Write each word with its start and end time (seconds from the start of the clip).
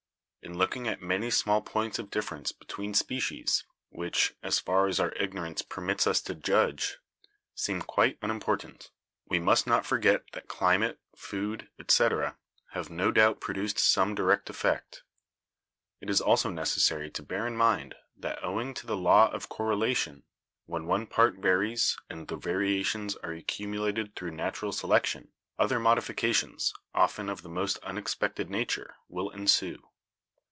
"In 0.43 0.57
looking 0.57 0.87
at 0.87 1.03
many 1.03 1.29
small 1.29 1.61
points 1.61 1.99
of 1.99 2.09
difference 2.09 2.51
between 2.51 2.95
species, 2.95 3.63
which, 3.89 4.33
as 4.41 4.57
far 4.59 4.87
as 4.87 4.99
our 4.99 5.13
ignorance 5.13 5.61
permits 5.61 6.07
us 6.07 6.19
to 6.21 6.33
judge, 6.33 6.97
seem 7.53 7.79
quite 7.83 8.17
unimportant, 8.23 8.89
we 9.27 9.37
must 9.39 9.67
not 9.67 9.85
forget 9.85 10.23
that 10.33 10.47
climate, 10.47 10.99
food, 11.15 11.69
etc., 11.79 12.37
have 12.71 12.89
no 12.89 13.11
doubt 13.11 13.39
produced 13.39 13.77
some 13.77 14.15
direct 14.15 14.49
effect. 14.49 15.03
It 16.01 16.09
is 16.09 16.19
also 16.19 16.49
necessary 16.49 17.11
to 17.11 17.23
bear 17.23 17.45
in 17.45 17.55
mind 17.55 17.93
that 18.17 18.43
owing 18.43 18.73
to 18.73 18.87
the 18.87 18.97
law 18.97 19.29
of 19.29 19.47
correlation, 19.47 20.23
when 20.65 20.87
one 20.87 21.05
part 21.05 21.35
varies, 21.35 21.95
and 22.09 22.27
the 22.27 22.35
varia 22.35 22.83
tions 22.83 23.15
are 23.17 23.31
accumulated 23.31 24.15
through 24.15 24.31
natural 24.31 24.71
selection, 24.71 25.31
other 25.59 25.79
modifications, 25.79 26.73
often 26.95 27.29
of 27.29 27.43
the 27.43 27.47
most 27.47 27.77
unexpected 27.83 28.49
nature, 28.49 28.95
will 29.07 29.29
ensue. 29.29 29.83